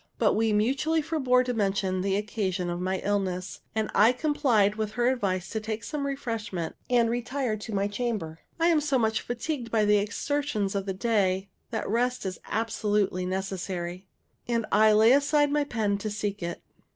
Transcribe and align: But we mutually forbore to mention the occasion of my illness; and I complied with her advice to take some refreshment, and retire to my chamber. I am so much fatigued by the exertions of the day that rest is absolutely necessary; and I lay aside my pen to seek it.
But 0.17 0.33
we 0.33 0.51
mutually 0.51 1.03
forbore 1.03 1.43
to 1.45 1.53
mention 1.53 2.01
the 2.01 2.15
occasion 2.15 2.71
of 2.71 2.81
my 2.81 2.97
illness; 3.03 3.61
and 3.75 3.91
I 3.93 4.11
complied 4.13 4.73
with 4.73 4.93
her 4.93 5.07
advice 5.09 5.51
to 5.51 5.59
take 5.59 5.83
some 5.83 6.07
refreshment, 6.07 6.75
and 6.89 7.07
retire 7.07 7.55
to 7.57 7.71
my 7.75 7.87
chamber. 7.87 8.39
I 8.59 8.69
am 8.69 8.81
so 8.81 8.97
much 8.97 9.21
fatigued 9.21 9.69
by 9.69 9.85
the 9.85 9.97
exertions 9.99 10.73
of 10.73 10.87
the 10.87 10.95
day 10.95 11.49
that 11.69 11.87
rest 11.87 12.25
is 12.25 12.39
absolutely 12.47 13.27
necessary; 13.27 14.07
and 14.47 14.65
I 14.71 14.91
lay 14.93 15.11
aside 15.11 15.51
my 15.51 15.65
pen 15.65 15.99
to 15.99 16.09
seek 16.09 16.41
it. 16.41 16.63